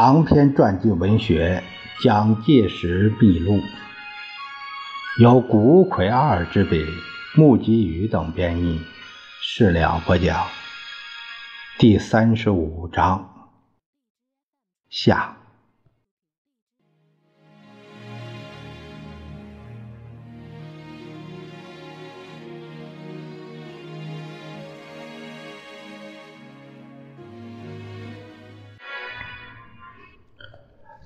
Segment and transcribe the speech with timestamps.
[0.00, 1.60] 长篇传记文学
[2.04, 3.54] 《蒋介石秘录》，
[5.20, 6.86] 由古葵二之笔，
[7.34, 8.80] 木吉宇等编译，
[9.42, 10.46] 事了不讲。
[11.80, 13.50] 第三十五章
[14.88, 15.37] 下。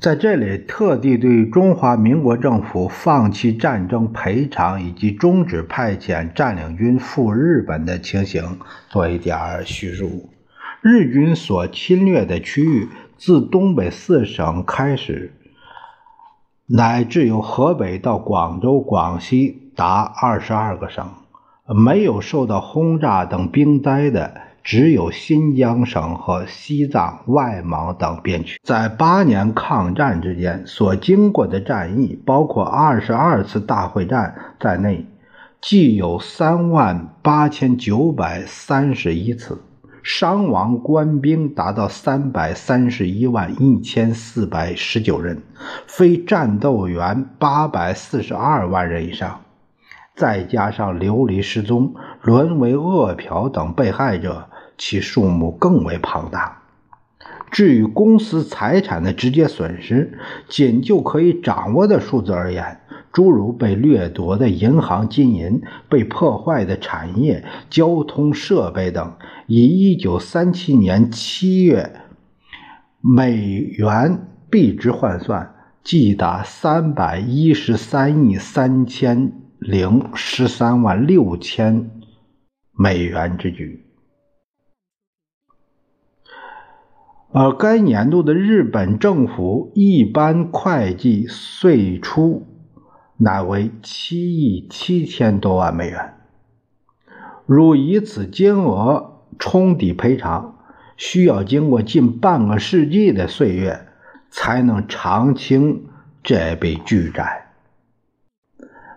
[0.02, 10.28] 在这里，特地对中华民国政府放弃战争赔偿以及终止派遣占领军赴日本的情形做一点叙述。
[10.80, 15.34] 日军所侵略的区域，自东北四省开始，
[16.66, 21.08] 乃至由河北到广州、广西达二十二个省，
[21.68, 24.40] 没有受到轰炸等兵灾的。
[24.64, 35.04] 只有新疆省和西藏、外蒙等边区，在八年抗战之间所经过的战役，包括二十二次大会战在内，
[35.60, 39.60] 计有三万八千九百三十一次，
[40.04, 45.42] 伤亡官兵达到三百三十一万一千四百十九人，
[45.88, 49.40] 非战斗员八百四十二万人以上，
[50.14, 54.48] 再加上流离失踪、沦为饿殍等被害者。
[54.78, 56.62] 其数目更为庞大。
[57.50, 62.80] 至于公司财产的直接损失，仅就可以掌握的数字而言，
[63.12, 71.92] 诸如被掠夺的银行金银、被破坏的产业、交通设备等，以1937年7月
[73.00, 77.52] 美元币值换算，即达313亿
[78.38, 81.90] 3千零十三万六千
[82.72, 83.84] 美元之巨。
[87.34, 92.46] 而该年度的日本政府一般会计税出
[93.16, 96.12] 乃为七亿七千多万美元。
[97.46, 100.58] 如以此金额冲抵赔偿，
[100.98, 103.86] 需要经过近半个世纪的岁月
[104.28, 105.86] 才能偿清
[106.22, 107.46] 这笔巨债。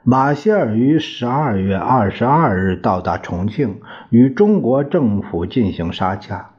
[0.04, 3.80] 马歇尔于十二月二十二日到达重庆，
[4.10, 6.55] 与中国政府进行沙洽。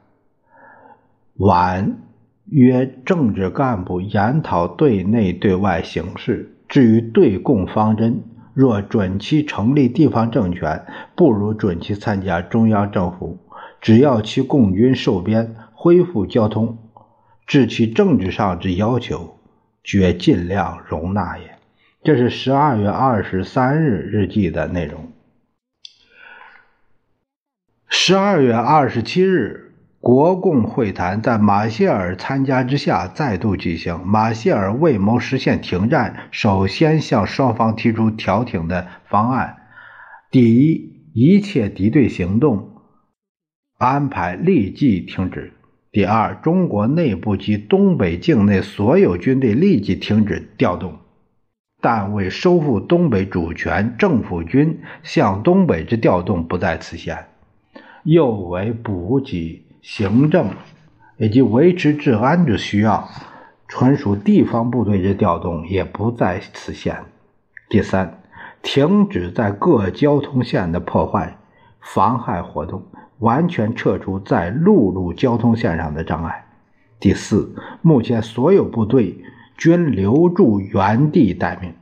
[1.37, 1.97] 晚
[2.45, 6.55] 约政治干部研讨对内对外形势。
[6.67, 13.37] 至于对共方针，若准其成立地方政权，不如准其参加中央政府。
[13.79, 16.79] 只要其共军受编、恢复交通，
[17.45, 19.37] 至其政治上之要求，
[19.83, 21.59] 绝尽量容纳也。
[22.03, 25.11] 这是十二月二十三日日记的内容。
[27.87, 29.66] 十二月二十七日。
[30.07, 34.07] 国共会谈在马歇尔参加之下再度举行。
[34.07, 39.57] 马歇尔为谋实现停战，首先向双方提出调停的方案：
[40.31, 42.69] 第一，一切敌对行动
[43.77, 45.51] 安排立即停止；
[45.91, 50.99] 第二，中国内部及东北境内所有军队立即停止调动，
[51.81, 57.25] 但为收复东北主权，政府军向东北之调动不在此限，
[58.05, 59.66] 又为补给。
[59.89, 60.49] 行政
[61.17, 63.07] 以及维持治安之需要，
[63.69, 67.05] 纯属地方部队之调动，也不在此限。
[67.69, 68.19] 第三，
[68.61, 71.37] 停止在各交通线的破坏、
[71.79, 72.83] 妨害活动，
[73.19, 76.47] 完全撤除在陆路交通线上的障碍。
[76.99, 79.23] 第四，目前所有部队
[79.55, 81.73] 均留驻原地待命。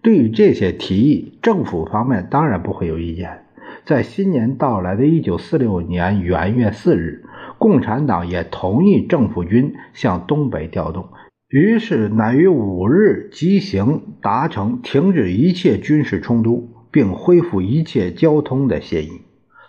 [0.00, 3.40] 对于这些提议，政府方面当然不会有意见。
[3.84, 7.24] 在新年到来的1946年元月4日。
[7.62, 11.10] 共产党也同意政府军向东北调动，
[11.48, 19.22] 于是乃于五日即行达成停止一切军事冲突并恢复一切交通的协议。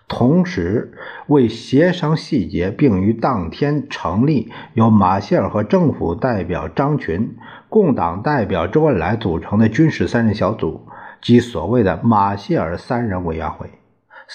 [0.08, 0.94] 同时，
[1.28, 7.36] 为协商细节，并于当天成立由马歇尔和政府代表张群、
[7.70, 10.82] 共党代表周恩来组成的军事三人小组，
[11.22, 13.70] 即所谓的马歇尔三人委员会。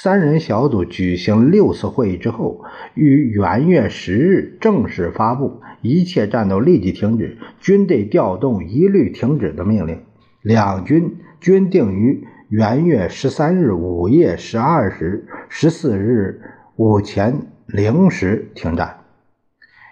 [0.00, 2.62] 三人小组举行六次会议之后，
[2.94, 10.04] 于元月十日正式发布一切战斗立即停止、军队调动一律停止的命令。
[10.40, 16.42] 两军均定于元月十三日午夜十二时、十四日
[16.76, 19.00] 午前零时停战。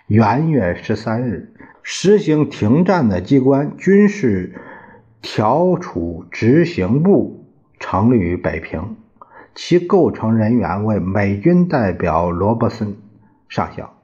[0.06, 4.54] 元月十三日，实行停战的机关军事
[5.20, 7.44] 调处执行部
[7.80, 8.94] 成立于北平。
[9.56, 12.94] 其构成人员为美军代表罗伯森
[13.48, 13.94] 上校，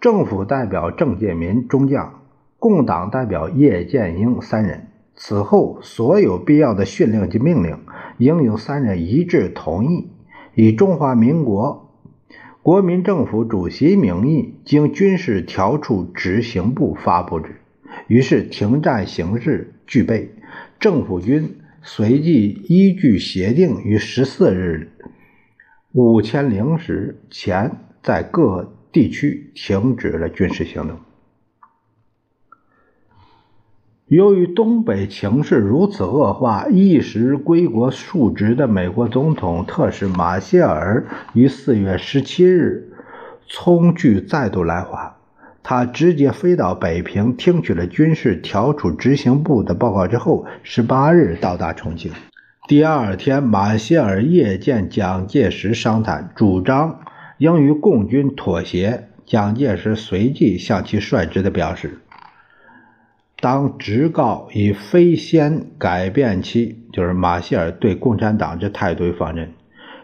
[0.00, 2.22] 政府代表郑介民中将，
[2.58, 4.88] 共党代表叶剑英三人。
[5.14, 7.80] 此后，所有必要的训令及命令，
[8.16, 10.10] 应由三人一致同意，
[10.54, 11.90] 以中华民国
[12.62, 17.56] 国民政府主席名义，经军事调处执行部发布之。
[18.06, 20.34] 于是，停战形势具备，
[20.80, 24.92] 政府军随即依据协定，于十四日
[25.92, 30.98] 五千零时前，在各地区停止了军事行动。
[34.06, 42.92] 由于东北情势如此恶化，一时归国述职的美国总统特使马歇尔于四月十七日
[43.48, 45.18] 匆距再度来华。
[45.62, 52.12] 他直接飞到北平，听取了军事调处执行部的报告之后，十八日到达重庆。
[52.66, 57.00] 第二天，马歇尔夜见蒋介石商谈，主张
[57.38, 59.08] 应与共军妥协。
[59.24, 62.00] 蒋介石随即向其率直的表示。
[63.40, 69.52] 当直告以非先改变其，就是马歇尔对共产党之态度与方针，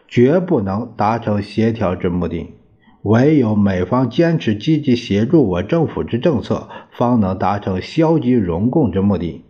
[0.06, 2.54] 绝不能达成协调之目的。
[3.02, 9.44] 唯有美方坚持积极协助我政府之政策，方能达成消极容共之目的。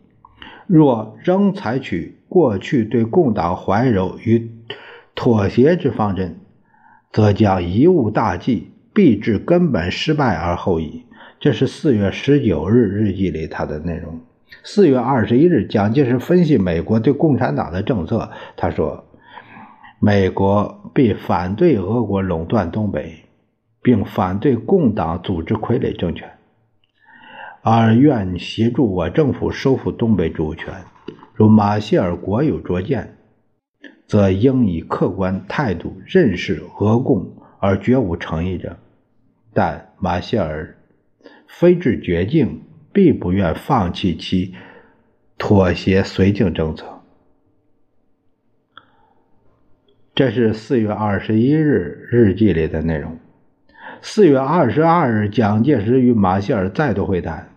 [0.67, 4.51] 若仍采取过去对共党怀柔与
[5.15, 6.41] 妥协之方针，
[7.11, 11.05] 则将贻误大计，必致根本失败而后已。
[11.41, 14.21] 这是四月十九日日记里他的内容。
[14.63, 19.05] 四月二十一日，蒋介石分析美国对共产党的政策，他说
[20.01, 23.15] ：“美国必反对俄国垄断东北，
[23.83, 26.31] 并反对共党组织傀儡政权，
[27.63, 30.75] 而愿协助我政府收复东北主权。
[31.35, 33.17] 如马歇尔国有拙见，
[34.07, 38.77] 则应以客观态度认识俄共，而绝无诚意者。
[39.53, 40.75] 但马歇尔。”
[41.49, 44.55] 非至绝境，必不愿放弃其
[45.39, 47.01] 妥协绥靖政策。
[50.15, 53.19] 这是四月二十一日日记里的内容。
[54.01, 57.49] 四月二十二日，蒋介石与马歇尔再度会谈，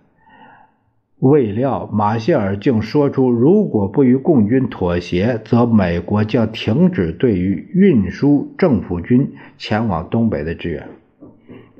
[1.19, 10.87] 未料马歇尔竟说出：“如果不与共军妥协，则美国将停止对于运输政府军前往东北的支援。”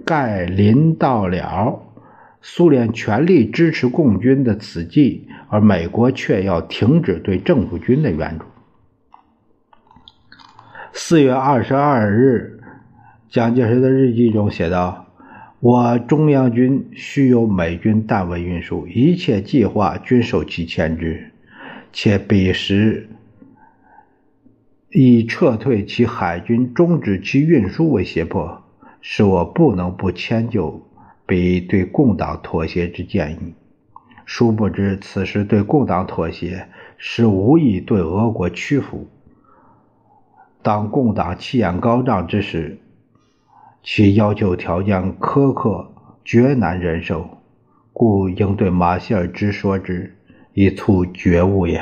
[0.06, 1.81] 盖临到了。
[2.44, 8.46] 苏联全力支持共军的此计，而美国却要停止对政府军的援助。
[10.92, 12.61] 四月二十二日，
[13.31, 15.06] 蒋介石的日记中写道
[15.62, 21.31] ：“我中央军需由美军单位运输，一切计划均受其牵制，
[21.94, 23.07] 且彼时
[24.89, 28.63] 以撤退其海军、终止其运输为胁迫，
[29.00, 30.86] 使我不能不迁就。”
[31.25, 33.54] 比对共党妥协之建议，
[34.25, 36.68] 殊不知此时对共党妥协
[36.98, 39.07] 是无意对俄国屈服。
[40.62, 42.80] 当共党气焰高涨之时，
[43.83, 45.92] 其要求条件苛刻，
[46.24, 47.28] 绝难忍受，
[47.94, 50.16] 故应对马歇尔之说之，
[50.54, 51.81] 以促觉悟也。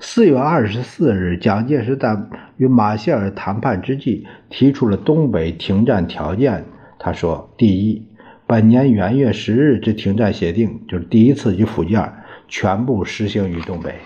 [0.00, 2.16] 四月二十四日，蒋介石在
[2.56, 6.64] 与马歇尔谈判之际，提出了东北停战条件。
[6.98, 8.04] 他说：第一。
[8.46, 12.10] 本年元月十日之停战协定，就是第一次及附件，
[12.48, 13.96] 全部实行于东北。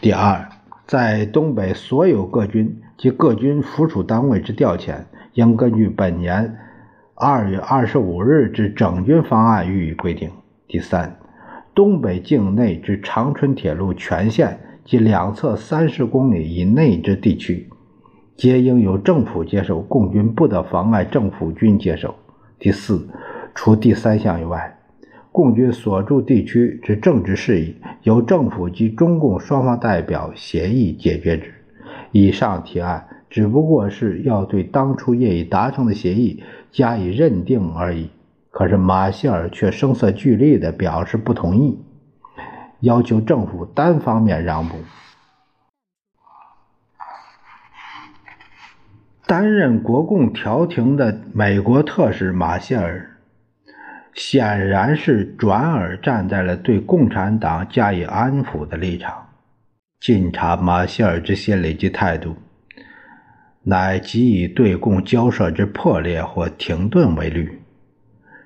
[0.00, 0.48] 第二，
[0.86, 5.04] 在东北所有各军及各军附属单位之调遣，
[5.34, 6.56] 应根据本年
[7.14, 10.30] 二月二十五日之整军方案予以规定。
[10.66, 11.16] 第三，
[11.74, 17.68] 东北境内之长春铁路全线及两侧三十公里以内之地区，
[18.36, 22.14] 皆应由政府接受，共军不得妨碍政府军接受。
[22.58, 23.08] 第四，
[23.54, 24.78] 除第三项以外，
[25.30, 31.54] 共军所驻地区之政治事宜，由政府及中共双方代表协议解决之。
[32.10, 38.10] 以上提案只不过是要对当初业已达成的协议加以认定而已。
[38.50, 41.78] 可是马歇尔却声色俱厉地表示不同意，
[42.80, 44.76] 要求政府单方面让步。
[49.26, 53.18] 担任国共调停的美国特使马歇尔，
[54.14, 59.28] 显然是转而站在了对共产党加以安抚的立场。
[60.00, 62.34] 晋察马歇尔之心理及态度，
[63.62, 67.60] 乃即以对共交涉之破裂或停顿为虑，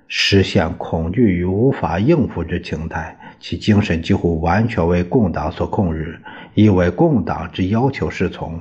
[0.09, 3.19] 实现恐惧与无法应付之情态。
[3.39, 6.21] 其精神几乎完全为共党所控制，
[6.55, 8.61] 亦为共党之要求是从。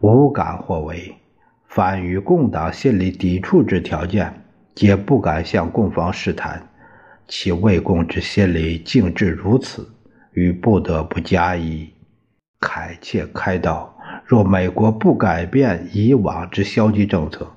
[0.00, 1.14] 无敢或为，
[1.66, 4.32] 反与共党心理抵触之条件，
[4.74, 6.68] 皆不敢向共方试探，
[7.26, 9.88] 其为共之心理竟至如此，
[10.32, 11.88] 于不得不加以
[12.60, 13.97] 开切开导。
[14.28, 17.50] 若美国不改变以往之消极政策，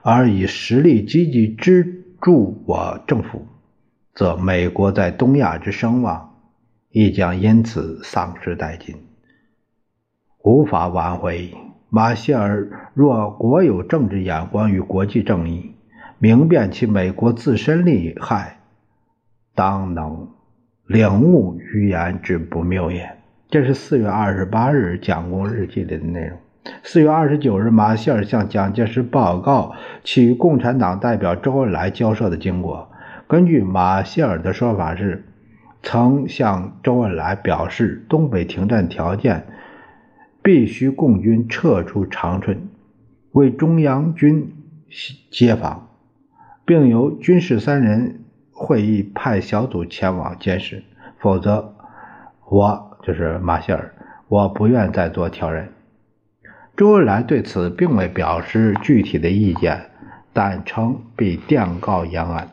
[0.00, 3.48] 而以实力积极支助我政府，
[4.14, 6.36] 则美国在东亚之声望
[6.92, 8.94] 亦将因此丧失殆尽，
[10.44, 11.52] 无法挽回。
[11.90, 15.74] 马歇尔若国有政治眼光与国际正义，
[16.20, 18.60] 明辨其美国自身利害，
[19.56, 20.28] 当能
[20.86, 23.23] 领悟语言之不谬也。
[23.50, 26.38] 这是四月二十八日蒋公日记里的内容。
[26.82, 32.90] 四月二十九日，马歇尔向蒋介石报告其与共产党代表周恩来交涉的经过。
[33.28, 35.24] 根据马歇尔的说法是，
[35.82, 39.46] 曾向周恩来表示，东北停战条件
[40.42, 42.68] 必须共军撤出长春，
[43.32, 44.52] 为中央军
[45.30, 45.90] 接防，
[46.64, 50.82] 并由军事三人会议派小组前往监视，
[51.18, 51.74] 否则
[52.48, 52.90] 我。
[53.06, 53.94] 就是马歇尔，
[54.28, 55.68] 我不愿再做挑人。
[56.76, 59.90] 周恩来对此并未表示具体的意见，
[60.32, 62.48] 但称必电告延安。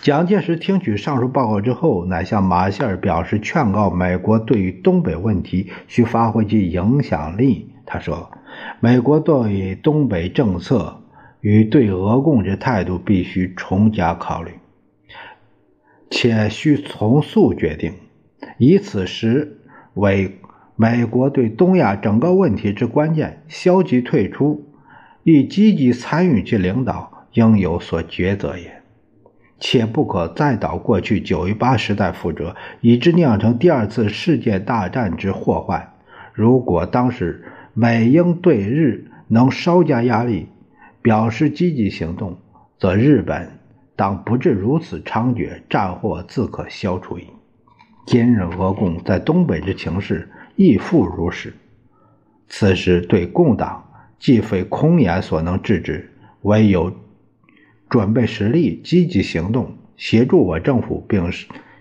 [0.00, 7.70] 蒋介石听取上述报告之后，乃向马歇尔表示劝告美国对于东北问题需发挥其影响力。
[7.86, 8.30] 他说
[8.80, 11.00] ：“美国对东北政策
[11.40, 14.52] 与对俄共之态度必须重加考虑。”
[16.14, 17.94] 且需从速决定，
[18.58, 19.56] 以此时
[19.94, 20.38] 为
[20.76, 23.42] 美国对东亚整个问题之关键。
[23.48, 24.68] 消极退出，
[25.24, 28.82] 亦积极参与其领导，应有所抉择也。
[29.58, 35.94] 且不可再蹈过去九一八时代覆辙，以致酿成第二次世界大战之祸患。
[36.34, 37.42] 如果当时
[37.72, 40.48] 美英对日能稍加压力，
[41.00, 42.36] 表示积极行动，
[42.78, 43.61] 则日本。
[44.02, 47.28] 党不至如此猖獗，战祸自可消除矣。
[48.04, 51.54] 今日俄共在东北之情势亦复如是。
[52.48, 56.92] 此时对共党，既非空言所能制止，唯有
[57.88, 61.30] 准备实力，积极行动，协助我政府，并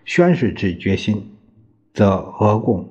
[0.06, 1.34] 宣示之决心，
[1.92, 2.88] 则俄共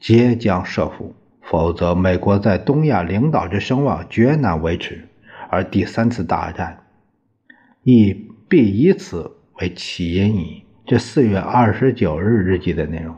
[0.00, 1.14] 皆将设伏。
[1.40, 5.06] 否则，美国在东亚领导之声望绝难维持，
[5.50, 6.82] 而第三次大战
[7.84, 8.25] 亦。
[8.48, 10.62] 必以此为起因矣。
[10.86, 13.14] 这四月二十九日日记的内容。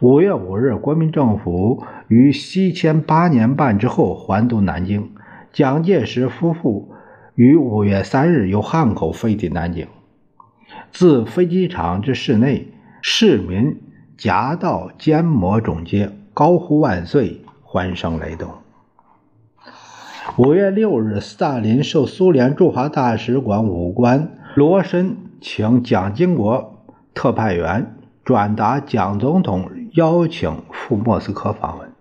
[0.00, 5.10] 五月五日，国民政府于西迁八年半之后还都南京。
[5.52, 6.92] 蒋介石夫妇
[7.34, 9.86] 于五月三日由汉口飞抵南京。
[10.90, 12.68] 自飞机场至市内，
[13.02, 13.80] 市民
[14.16, 18.48] 夹道缄默总结，高呼万岁，欢声雷动。
[20.36, 24.36] 五月六日，斯大林受苏联驻华大使馆武官。
[24.56, 31.92] 罗申请蒋经国特派员转达蒋总统邀请赴莫斯科访问。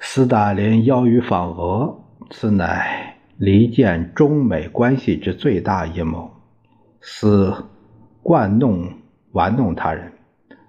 [0.00, 6.32] 斯大林邀于访俄，此乃离间中美关系之最大阴谋，
[7.00, 7.66] 斯
[8.24, 8.92] 惯弄
[9.30, 10.12] 玩弄他人，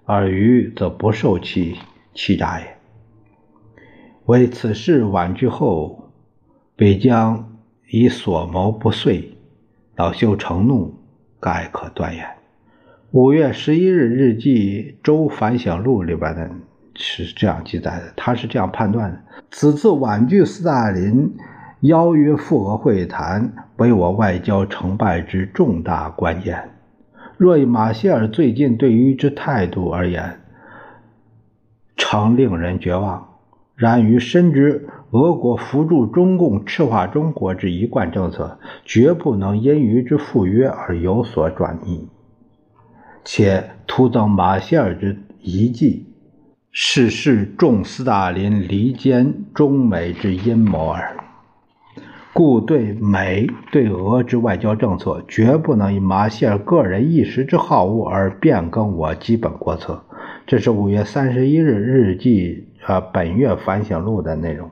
[0.05, 1.75] 而余则不受其
[2.13, 2.77] 欺诈也。
[4.25, 6.11] 为此事婉拒后，
[6.75, 7.51] 北疆。
[7.89, 9.37] 以所谋不遂，
[9.95, 10.93] 恼羞成怒，
[11.39, 12.25] 概可断言。
[13.11, 16.49] 五月十一日日记《周反省录》里边的
[16.95, 19.19] 是这样记载的，他是这样判断的：
[19.51, 21.33] 此次婉拒斯大林
[21.81, 26.71] 邀约复俄会谈，为我外交成败之重大关键。
[27.37, 30.39] 若以马歇尔最近对于之态度而言，
[31.95, 33.29] 常令人绝望。
[33.75, 42.09] 然于深知俄国扶助中共赤化中国之一贯政策，绝不能因与之赴约而有所转移，
[43.23, 46.07] 且徒增马歇尔之遗迹，
[46.69, 51.15] 是视众斯大林离间中美之阴谋耳。
[52.33, 60.03] 故对美对俄之外交政策，绝不能以马歇尔个人一时之好恶而变更我基本国策。
[60.45, 62.67] 这是五月三十一日日记。
[62.85, 64.69] 啊，本月反省录的内容，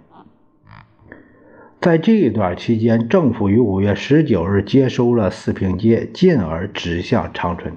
[1.83, 7.73] 在这一段期间，政府于五月十九日接收了四平街，进而指向长春。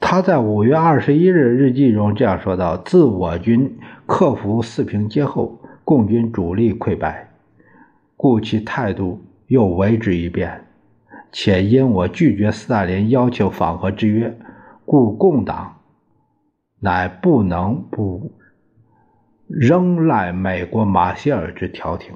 [0.00, 7.30] 他在五月二十一日日记中这样说道：“自我军克服四平街后，共军主力溃败，
[8.16, 10.64] 故其态度又为之一变。
[11.30, 14.36] 且因我拒绝斯大林要求访和之约，
[14.84, 15.76] 故共党
[16.80, 18.32] 乃不能不。”
[19.48, 22.14] 仍赖美国马歇尔之调停，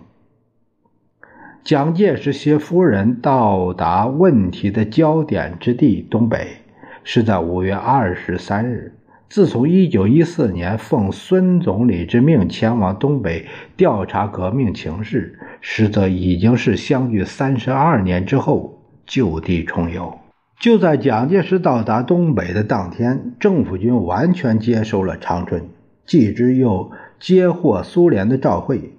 [1.62, 6.56] 蒋介石携夫人到达问题的焦点之地东北，
[7.04, 8.94] 是在五月二十三日。
[9.28, 13.46] 自从一九一四年奉孙总理之命前往东北
[13.76, 20.18] 调查革命情势，实则已经是相距三十二年之后就地重游。
[20.58, 25.68] 就在蒋介石到达东北的当天，政府军完全接收了长春，
[26.04, 28.94] 继之又接获苏联的照会。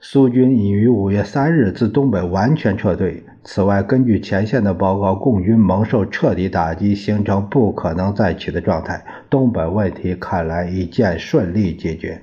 [0.00, 3.24] 苏军已于五月三日自东北完全撤退。
[3.44, 9.04] 此外，根据前线的报告，共军蒙受彻底打击，形成不可能再起的状态。
[9.28, 12.22] 东北问题看来已见顺利解决。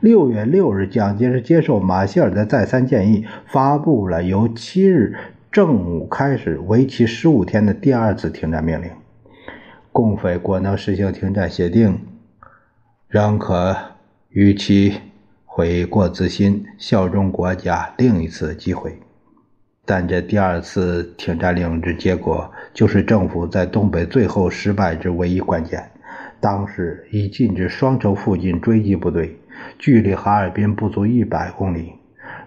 [0.00, 5.16] 六月六日，蒋介石接受马歇尔的再三建议，发布了由七日
[5.50, 8.90] 正午开始、为期十五天的第二次停战命令。
[9.90, 11.98] 共匪果能实行停战协定，
[13.08, 13.76] 仍可
[14.30, 15.00] 与其。
[15.50, 18.96] 悔过自新，效忠国家，另一次机会。
[19.84, 25.90] 但这第二次停战令之结果，就是政府在东北最后失败之唯一关键。
[26.38, 29.36] 当时已禁止双城附近追击部队，
[29.80, 31.94] 距离哈尔滨不足一百公里。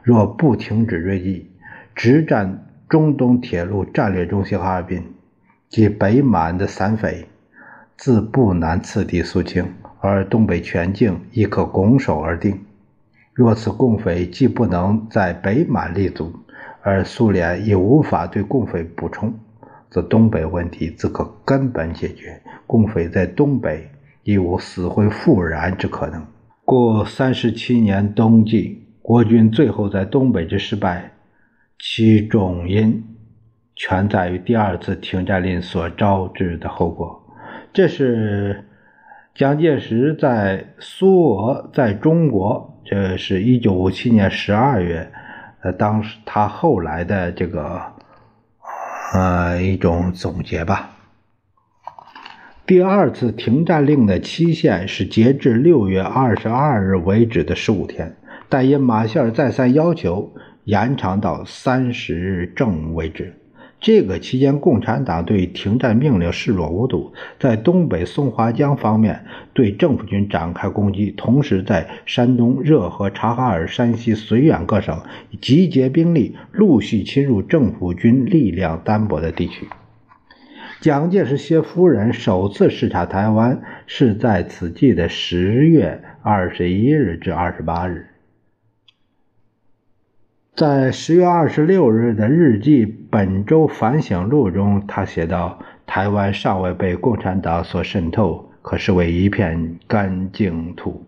[0.02, 1.52] 若不停止追击，
[1.94, 5.04] 直占中东铁路战略中心哈尔滨
[5.68, 7.28] 及北满的散匪，
[7.98, 12.60] 自不难次敌肃清，而东北全境亦可拱手而定。
[13.34, 16.34] 若此共匪既不能在北满立足，
[16.82, 19.34] 而苏联也无法对共匪补充，
[19.90, 23.90] 则东北问题自可根本解决，共匪在东北
[24.24, 26.26] 亦无死灰复燃之可能。
[26.66, 31.12] 故三十七年冬季，国军最后在东北之失败，
[31.80, 33.04] 其重因
[33.76, 37.24] 全在于第二次停战令所招致的后果。
[37.74, 38.66] 这是
[39.34, 42.80] 蒋介石在苏俄在中国。
[42.84, 45.10] 这是一九五七年十二月，
[45.62, 47.82] 呃，当时他后来的这个，
[49.14, 50.90] 呃，一种总结吧。
[52.66, 58.18] 第二次停战令的期限是截至六月二十二日为止的十五天，
[58.50, 60.34] 但因马歇尔再三要求，
[60.66, 63.41] 延长到三十日正午为止。
[63.82, 75.02] 这个期间，共产党对停战命令视若无睹，在东北松花江方面对政府军展开攻击，同时在山东热河、察哈尔、山西绥远各省
[75.42, 79.68] 集结兵力，陆续侵入政府军力量单薄的地区。
[80.80, 88.11] 蒋介石携夫人首次视察台湾，是在此季的十月二十一日至二十八日。
[90.54, 101.06] 在十月二十六日的日记《本周反省录》中，他写道：“台湾尚未被共产党所渗透，可视为一片干净土。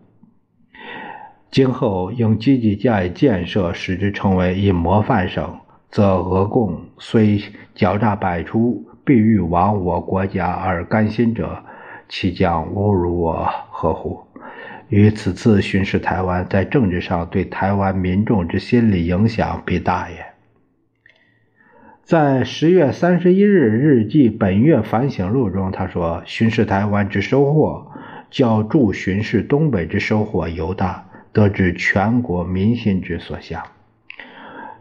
[1.51, 5.59] 今后应积极加以建设，使之成为一模范省，
[5.91, 7.37] 则俄共虽
[7.75, 11.63] 狡诈百出，必欲亡我国家而甘心者，
[12.07, 14.21] 其将侮辱我何乎？”
[14.89, 20.17] 与此次巡视台湾，在政治上对台湾民众之心理影响必大也。
[22.03, 27.87] 在十月三十一日日记《本月反省录》中，他说：“巡视台湾之收获，
[28.29, 33.63] 较驻巡视东北之收获尤大，得知全国民心之所向。”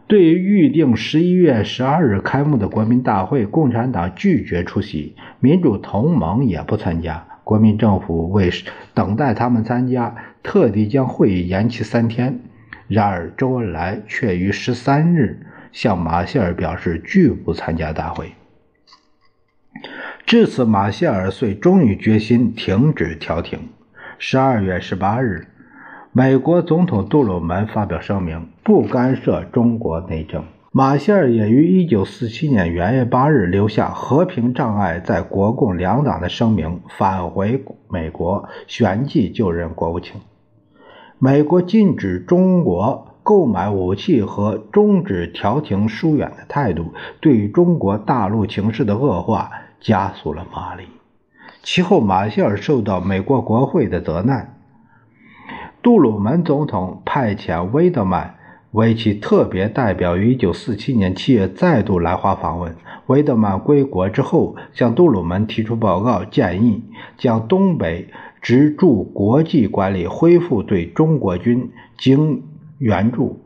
[0.05, 7.25] 对于预定十一月十二日开幕的国民大会，共产党拒绝出席，民主同盟也不参加。
[7.43, 8.49] 国民政府为
[8.93, 12.39] 等待他们参加，特地将会议延期三天。
[12.87, 18.33] 然而，周恩来却于十三日向马歇尔表示拒不参加大会。
[20.25, 23.69] 至此，马歇尔遂终于决心停止调停。
[24.17, 25.47] 十二月十八日，
[26.11, 30.45] 美国总统杜鲁门发表声明，不干涉中国内政。
[30.75, 40.19] 马歇尔也于1947年元月8日留下“和平障碍在国共两党”的声明，返回美国，旋即就任国务卿。
[41.19, 50.85] 美国禁止中国购买武器和终止调停疏远的态度，对于中国大陆情势的恶化加速了马力。
[51.61, 54.55] 其后，马歇尔受到美国国会的责难，
[55.83, 58.37] 杜鲁门总统派遣威德曼。
[58.73, 62.75] 为其特别代表于1947年7月再度来华访问。
[63.05, 66.83] 维德曼归国之后，向杜鲁门提出报告，建议
[67.17, 68.09] 将东北
[68.41, 72.43] 直驻国际管理恢复对中国军经
[72.79, 73.41] 援助、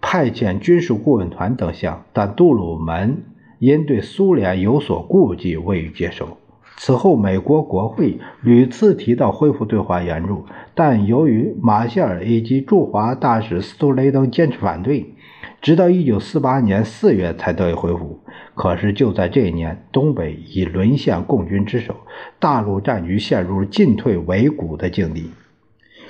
[0.00, 3.22] 派遣军事顾问团等项，但杜鲁门
[3.60, 6.38] 因对苏联有所顾忌，未予接受。
[6.76, 15.14] 此后，美国国会屡次提到恢复对华援助，但由于马歇尔以及驻华大使斯图雷登坚持反对，
[15.62, 18.20] 直到1948年4月才得以恢复。
[18.54, 21.94] 可是就在这一年，东北已沦陷共军之手，
[22.38, 25.30] 大陆战局陷入进退维谷的境地。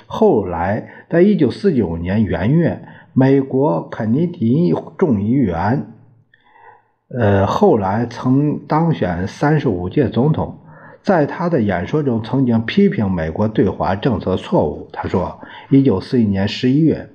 [0.07, 5.94] 后来，在1949年元月，美国肯尼迪众议员，
[7.17, 10.57] 呃，后来曾当选35届总统。
[11.01, 14.89] 在他的演说中，曾经批评美国对华政策错误。
[14.91, 17.09] 他说：“1941 年11月，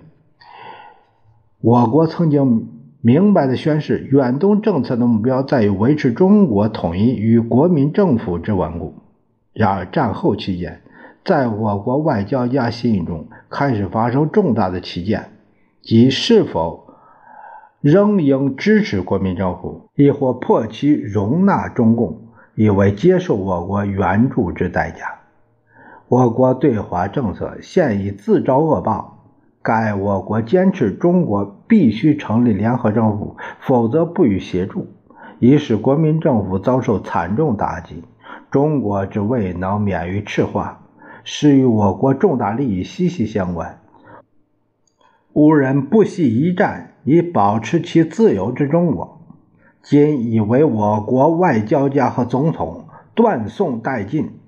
[1.61, 2.69] 我国曾经
[3.01, 8.95] 明白的宣示，远东政策的目标在于维持中国统一与国民政府之稳固。
[9.53, 10.81] 然而，战后期间，
[11.25, 15.33] 在我国外交家心中开始发生重大的歧见，
[15.83, 16.90] 即是否
[17.81, 22.23] 仍应支持国民政府，亦或迫其容纳中共。”
[22.57, 25.21] 以为接受我国援助之代价。
[26.09, 29.25] 我国对华政策现已自招恶报。
[29.63, 34.89] 该我国坚持中国必须成立联合政府，否则不予协助，
[35.39, 38.05] 已使国民政府遭受惨重打击。
[38.51, 40.83] 中国之未能免于赤化，
[41.25, 43.79] 是与我国重大利益息息相关。
[45.33, 49.21] 吾人不惜一战以保持其自由之中国。
[49.83, 54.40] 今以为我国外交家和总统断送殆尽，